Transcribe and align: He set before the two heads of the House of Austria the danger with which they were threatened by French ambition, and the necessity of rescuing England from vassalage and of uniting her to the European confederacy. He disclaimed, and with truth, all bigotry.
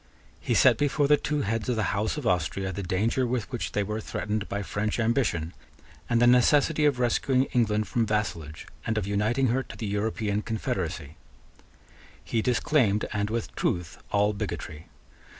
He 0.39 0.55
set 0.55 0.79
before 0.79 1.07
the 1.07 1.15
two 1.15 1.41
heads 1.41 1.69
of 1.69 1.75
the 1.75 1.93
House 1.95 2.17
of 2.17 2.25
Austria 2.25 2.71
the 2.73 2.81
danger 2.81 3.27
with 3.27 3.51
which 3.51 3.73
they 3.73 3.83
were 3.83 4.01
threatened 4.01 4.49
by 4.49 4.63
French 4.63 4.99
ambition, 4.99 5.53
and 6.09 6.19
the 6.19 6.25
necessity 6.25 6.85
of 6.85 6.97
rescuing 6.97 7.43
England 7.53 7.87
from 7.87 8.07
vassalage 8.07 8.65
and 8.87 8.97
of 8.97 9.05
uniting 9.05 9.49
her 9.49 9.61
to 9.61 9.77
the 9.77 9.85
European 9.85 10.41
confederacy. 10.41 11.17
He 12.23 12.41
disclaimed, 12.41 13.05
and 13.13 13.29
with 13.29 13.53
truth, 13.53 13.99
all 14.11 14.33
bigotry. 14.33 14.87